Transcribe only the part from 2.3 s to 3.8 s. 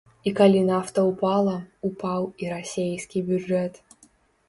і расейскі бюджэт.